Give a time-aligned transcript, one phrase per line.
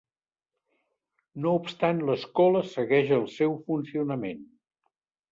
[1.43, 4.41] No obstant l'escola segueix el seu funcionament.